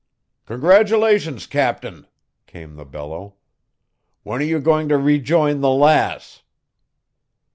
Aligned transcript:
"Congratulations, 0.47 1.45
captain!" 1.45 2.07
came 2.47 2.75
the 2.75 2.85
bellow. 2.85 3.35
"When 4.23 4.41
are 4.41 4.45
you 4.45 4.59
going 4.59 4.89
to 4.89 4.97
rejoin 4.97 5.61
the 5.61 5.67
_Lass? 5.67 6.41